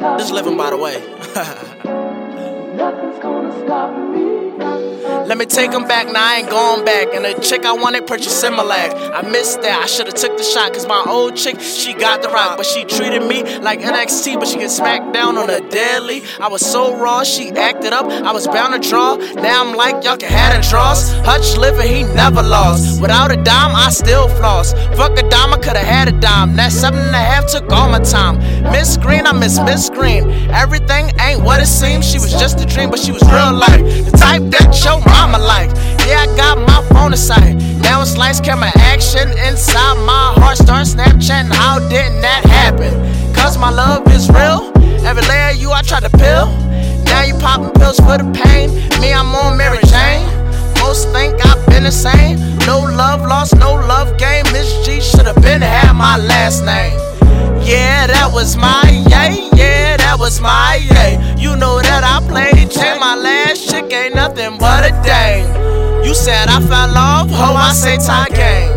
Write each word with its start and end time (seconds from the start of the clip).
just 0.00 0.32
living 0.32 0.56
by 0.56 0.70
the 0.70 0.76
way. 0.76 1.02
Let 5.26 5.38
me 5.38 5.44
take 5.44 5.72
him 5.72 5.88
back, 5.88 6.06
now 6.06 6.24
I 6.24 6.36
ain't 6.36 6.48
going 6.48 6.84
back. 6.84 7.08
And 7.12 7.24
the 7.24 7.34
chick 7.42 7.64
I 7.64 7.72
wanted 7.72 8.06
purchased 8.06 8.44
Similac. 8.44 8.94
I 9.12 9.22
missed 9.28 9.60
that, 9.62 9.82
I 9.82 9.86
should've 9.86 10.14
took 10.14 10.36
the 10.38 10.44
shot. 10.44 10.72
Cause 10.72 10.86
my 10.86 11.02
old 11.08 11.34
chick, 11.34 11.60
she 11.60 11.94
got 11.94 12.22
the 12.22 12.28
rock. 12.28 12.56
But 12.56 12.64
she 12.64 12.84
treated 12.84 13.22
me 13.22 13.42
like 13.58 13.80
NXT, 13.80 14.38
but 14.38 14.46
she 14.46 14.58
get 14.58 14.70
smacked 14.70 15.12
down 15.12 15.36
on 15.36 15.50
a 15.50 15.68
deadly. 15.68 16.22
I 16.38 16.46
was 16.46 16.64
so 16.64 16.96
raw, 16.96 17.24
she 17.24 17.50
acted 17.50 17.92
up. 17.92 18.06
I 18.06 18.30
was 18.30 18.46
bound 18.46 18.80
to 18.80 18.88
draw. 18.88 19.16
Now 19.16 19.66
I'm 19.66 19.74
like, 19.74 20.04
y'all 20.04 20.16
can 20.16 20.30
have 20.30 20.62
the 20.62 20.68
draws. 20.70 21.12
HutchLivin, 21.26 21.82
he 21.82 22.04
never 22.14 22.42
lost. 22.42 23.02
Without 23.02 23.32
a 23.32 23.36
dime, 23.36 23.74
I 23.74 23.90
still 23.90 24.28
floss. 24.28 24.74
Fuck 24.94 25.18
a 25.18 25.28
dime, 25.28 25.52
I 25.52 25.58
could've 25.58 25.82
had 25.82 26.06
a 26.06 26.12
dime. 26.20 26.54
That 26.54 26.70
seven 26.70 27.00
and 27.00 27.14
a 27.14 27.18
half 27.18 27.50
took 27.50 27.68
all 27.72 27.88
my 27.88 27.98
time. 27.98 28.38
Miss 28.70 28.96
Green, 28.96 29.26
I 29.26 29.32
miss 29.32 29.58
Miss 29.58 29.90
Green. 29.90 30.30
Everything 30.50 31.10
ain't 31.36 31.44
what 31.44 31.60
it 31.60 31.66
seems. 31.66 32.08
She 32.10 32.18
was 32.18 32.32
just 32.32 32.60
a 32.60 32.66
dream, 32.66 32.90
but 32.90 32.98
she 32.98 33.12
was 33.12 33.22
real 33.22 33.52
life. 33.52 33.82
The 34.04 34.16
type 34.16 34.42
that 34.50 34.72
your 34.84 35.00
mama 35.04 35.38
like. 35.38 35.70
Yeah, 36.06 36.24
I 36.24 36.36
got 36.36 36.58
my 36.58 36.82
phone 36.94 37.12
aside. 37.12 37.56
Now 37.82 38.02
it's 38.02 38.16
lights, 38.16 38.40
camera, 38.40 38.70
action 38.76 39.30
inside 39.38 39.96
my 40.04 40.34
heart. 40.36 40.58
Start 40.58 40.86
Snapchatting. 40.86 41.52
How 41.54 41.78
didn't 41.88 42.20
that 42.22 42.44
happen? 42.44 42.92
Cause 43.34 43.58
my 43.58 43.70
love 43.70 44.06
is 44.12 44.28
real. 44.30 44.72
Every 45.06 45.22
layer 45.28 45.52
you, 45.52 45.72
I 45.72 45.82
try 45.82 46.00
to 46.00 46.10
peel. 46.10 46.46
Now 47.04 47.22
you 47.22 47.34
popping 47.38 47.72
pills 47.74 47.98
for 47.98 48.18
the 48.18 48.28
pain. 48.32 48.70
Me, 49.00 49.12
I'm 49.12 49.34
on 49.34 49.56
Mary 49.56 49.78
Jane. 49.86 50.26
Most 50.80 51.08
think 51.10 51.44
I've 51.44 51.64
been 51.66 51.86
insane. 51.86 52.38
No 52.66 52.80
love 52.80 53.22
lost, 53.22 53.56
no 53.56 53.74
love 53.74 54.18
game. 54.18 54.44
Miss 54.52 54.84
G 54.84 55.00
should 55.00 55.26
have 55.26 55.40
been 55.42 55.62
had 55.62 55.92
my 55.92 56.16
last 56.16 56.64
name. 56.64 56.98
Yeah, 57.66 58.06
that 58.06 58.30
was 58.32 58.56
my 58.56 58.82
yay. 59.10 59.50
Yeah, 59.56 59.96
that 59.96 60.16
was 60.18 60.40
my 60.40 60.78
yay. 60.82 61.18
Said 66.26 66.48
I 66.48 66.58
fell 66.58 66.88
love, 66.90 67.30
ho, 67.30 67.54
I 67.54 67.72
say 67.72 67.98
tie 67.98 68.26
game. 68.34 68.74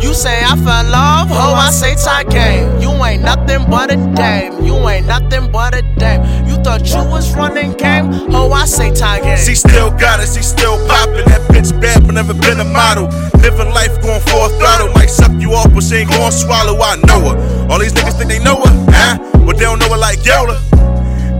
You 0.00 0.14
say 0.14 0.38
I 0.44 0.54
fell 0.54 0.84
love, 0.86 1.28
ho, 1.28 1.52
I 1.52 1.72
say 1.72 1.96
tie 1.96 2.22
game. 2.22 2.80
You 2.80 2.90
ain't 3.04 3.24
nothing 3.24 3.68
but 3.68 3.90
a 3.90 3.96
dame. 4.14 4.64
You 4.64 4.76
ain't 4.88 5.08
nothing 5.08 5.50
but 5.50 5.74
a 5.74 5.82
dame. 5.98 6.22
You 6.46 6.54
thought 6.62 6.86
you 6.86 7.02
was 7.10 7.34
running 7.34 7.72
game, 7.72 8.12
ho, 8.30 8.52
I 8.52 8.66
say 8.66 8.94
tie 8.94 9.18
game. 9.18 9.36
She 9.36 9.56
still 9.56 9.90
got 9.98 10.20
it, 10.20 10.28
she 10.28 10.42
still 10.42 10.78
poppin'. 10.86 11.26
That 11.26 11.42
bitch 11.50 11.74
bad, 11.80 12.06
but 12.06 12.14
never 12.14 12.34
been 12.34 12.60
a 12.60 12.64
model. 12.64 13.06
Living 13.42 13.74
life 13.74 14.00
going 14.00 14.22
full 14.30 14.48
throttle. 14.60 14.94
Might 14.94 15.10
suck 15.10 15.32
you 15.40 15.54
off, 15.54 15.74
but 15.74 15.82
she 15.82 16.06
ain't 16.06 16.10
gon' 16.10 16.30
swallow. 16.30 16.78
I 16.78 16.94
know 17.10 17.34
her. 17.34 17.66
All 17.68 17.80
these 17.80 17.94
niggas 17.94 18.16
think 18.16 18.30
they 18.30 18.38
know 18.38 18.62
her, 18.62 18.74
huh? 18.94 19.18
But 19.44 19.58
they 19.58 19.64
don't 19.64 19.80
know 19.80 19.90
her 19.90 19.98
like 19.98 20.20
Yoda. 20.20 20.54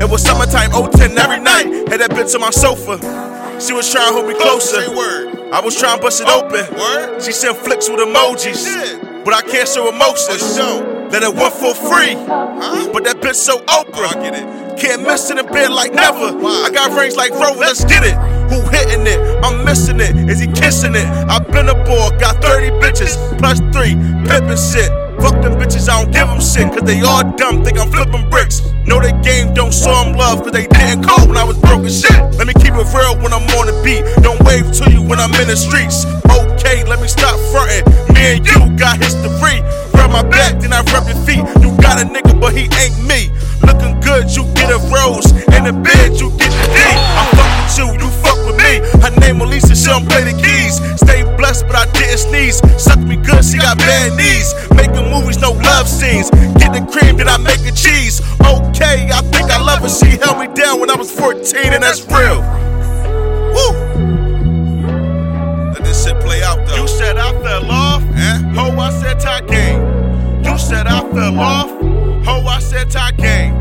It 0.02 0.10
was 0.10 0.24
summertime 0.24 0.72
010 0.72 1.16
every 1.16 1.38
night. 1.38 1.66
Had 1.86 2.00
that 2.00 2.10
bitch 2.10 2.34
on 2.34 2.40
my 2.40 2.50
sofa. 2.50 3.23
She 3.66 3.72
was 3.72 3.90
trying 3.90 4.08
to 4.08 4.12
hold 4.12 4.28
me 4.28 4.34
closer. 4.34 4.80
I 5.52 5.60
was 5.64 5.78
trying 5.78 5.96
to 5.96 6.02
bust 6.02 6.20
it 6.20 6.28
open. 6.28 7.20
She 7.20 7.32
sent 7.32 7.56
flicks 7.56 7.88
with 7.88 8.00
emojis. 8.00 9.24
But 9.24 9.32
I 9.32 9.40
can't 9.40 9.66
show 9.66 9.88
emotions. 9.88 10.58
Let 11.10 11.22
it 11.22 11.34
one 11.34 11.50
for 11.50 11.74
free. 11.74 12.14
But 12.92 13.04
that 13.04 13.20
bitch 13.22 13.36
so 13.36 13.58
Oprah. 13.64 14.78
Can't 14.78 15.02
mess 15.02 15.30
it 15.30 15.38
in 15.38 15.46
bed 15.46 15.70
like 15.70 15.94
never. 15.94 16.36
I 16.44 16.70
got 16.74 16.98
rings 16.98 17.16
like 17.16 17.30
Rover, 17.30 17.60
let's 17.60 17.84
get 17.84 18.02
it. 18.04 18.14
Who 18.50 18.60
hitting 18.68 19.06
it? 19.06 19.18
I'm 19.42 19.64
missing 19.64 20.00
it. 20.00 20.14
Is 20.28 20.40
he 20.40 20.48
kissing 20.48 20.94
it? 20.94 21.06
I've 21.06 21.50
been 21.50 21.68
aboard, 21.68 22.20
got 22.20 22.42
30 22.42 22.70
bitches, 22.82 23.16
plus 23.38 23.60
three, 23.72 23.94
pimpin' 24.28 24.58
shit. 24.58 24.90
Fuck 25.22 25.40
them 25.42 25.54
bitches, 25.54 25.88
I 25.88 26.02
don't 26.02 26.12
give 26.12 26.26
them 26.26 26.40
shit, 26.40 26.70
cause 26.72 26.82
they 26.82 27.00
all 27.00 27.22
dumb, 27.36 27.64
think 27.64 27.78
I'm 27.78 27.90
flipping 27.90 28.28
bricks. 28.28 28.60
Game 29.24 29.54
don't 29.54 29.72
show 29.72 30.04
them 30.04 30.12
love, 30.12 30.42
cause 30.44 30.52
they 30.52 30.66
didn't 30.68 31.02
call 31.02 31.26
when 31.26 31.38
I 31.38 31.44
was 31.44 31.56
broke 31.58 31.88
as 31.88 32.02
shit. 32.02 32.12
Let 32.36 32.46
me 32.46 32.52
keep 32.60 32.76
it 32.76 32.88
real 32.92 33.16
when 33.24 33.32
I'm 33.32 33.48
on 33.56 33.72
the 33.72 33.76
beat. 33.80 34.04
Don't 34.22 34.36
wave 34.44 34.68
to 34.68 34.92
you 34.92 35.00
when 35.00 35.18
I'm 35.18 35.32
in 35.40 35.48
the 35.48 35.56
streets. 35.56 36.04
Okay, 36.28 36.84
let 36.84 37.00
me 37.00 37.08
stop 37.08 37.40
frontin'. 37.48 37.88
Me 38.12 38.36
and 38.36 38.44
you 38.44 38.68
got 38.76 39.00
history. 39.00 39.64
Rub 39.96 40.12
my 40.12 40.22
back, 40.28 40.60
then 40.60 40.76
I 40.76 40.84
rub 40.92 41.08
your 41.08 41.16
feet. 41.24 41.40
You 41.64 41.72
got 41.80 41.96
a 41.96 42.04
nigga, 42.04 42.38
but 42.38 42.52
he 42.52 42.68
ain't 42.76 43.00
me. 43.08 43.32
Looking 43.64 43.96
good, 44.04 44.28
you 44.28 44.44
get 44.52 44.68
a 44.68 44.76
rose. 44.92 45.32
In 45.56 45.64
the 45.64 45.72
bed, 45.72 46.20
you 46.20 46.28
get 46.36 46.52
the 46.52 46.66
D. 46.68 46.78
I'm 47.16 47.28
fuck 47.32 47.48
with 47.48 47.78
you, 47.80 47.86
you 47.96 48.08
fuck 48.20 48.36
with 48.44 48.60
me. 48.60 48.84
Her 49.00 49.12
name 49.24 49.40
Elisa, 49.40 49.72
she 49.74 49.88
don't 49.88 50.04
play 50.04 50.20
the 50.20 50.36
keys. 50.36 50.84
Stay 51.00 51.24
blessed, 51.40 51.64
but 51.64 51.76
I 51.76 51.88
didn't 51.96 52.18
sneeze. 52.28 52.60
Suck 52.76 53.00
me 53.00 53.16
good, 53.16 53.40
she 53.40 53.56
got 53.56 53.78
bad 53.78 54.12
knees. 54.20 54.52
Making 54.76 55.08
movies, 55.08 55.40
love 55.64 55.88
scenes. 55.88 56.30
Get 56.60 56.72
the 56.72 56.86
cream, 56.90 57.16
then 57.16 57.28
I 57.28 57.38
make 57.38 57.60
a 57.66 57.72
cheese. 57.72 58.20
Okay, 58.40 59.10
I 59.10 59.20
think 59.32 59.50
I 59.50 59.60
love 59.60 59.80
her. 59.80 59.88
She 59.88 60.16
held 60.16 60.38
me 60.38 60.48
down 60.54 60.80
when 60.80 60.90
I 60.90 60.96
was 60.96 61.10
14, 61.10 61.72
and 61.72 61.82
that's 61.82 62.04
real. 62.06 62.40
Woo! 63.54 63.72
Let 65.72 65.82
this 65.84 66.04
shit 66.04 66.20
play 66.20 66.42
out 66.42 66.66
though. 66.66 66.76
You 66.76 66.88
said 66.88 67.16
I 67.16 67.32
fell 67.42 67.70
off, 67.70 68.02
eh? 68.16 68.38
Ho, 68.56 68.78
I 68.78 68.90
said 69.00 69.20
tie 69.20 69.40
game. 69.42 69.82
You 70.44 70.58
said 70.58 70.86
I 70.86 71.00
fell 71.12 71.38
off, 71.40 71.70
ho, 72.26 72.46
I 72.46 72.58
said 72.60 72.90
tie 72.90 73.12
game. 73.12 73.54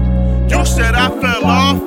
You 0.50 0.66
said 0.66 0.96
I 0.96 1.10
fell 1.22 1.46
off, 1.46 1.82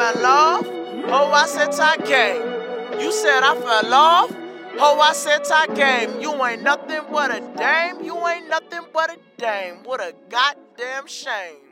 fell 0.00 0.24
off, 0.24 0.66
oh 0.66 1.30
I 1.30 1.46
said 1.46 1.74
I 1.78 1.96
game. 1.98 3.00
You 3.00 3.12
said 3.12 3.42
I 3.42 3.54
fell 3.54 3.92
off, 3.92 4.30
oh 4.78 4.98
I 4.98 5.12
said 5.12 5.42
I 5.52 5.66
game. 5.74 6.22
You 6.22 6.32
ain't 6.42 6.62
nothing 6.62 7.02
but 7.12 7.30
a 7.30 7.40
dame. 7.58 8.02
You 8.02 8.16
ain't 8.26 8.48
nothing 8.48 8.86
but 8.94 9.10
a 9.10 9.18
dame. 9.36 9.82
What 9.84 10.00
a 10.00 10.14
goddamn 10.30 11.06
shame. 11.06 11.69